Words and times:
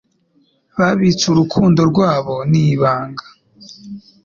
Babitse 0.77 1.23
urukundo 1.29 1.81
rwabo 1.91 2.35
n’ibanga 2.51 3.25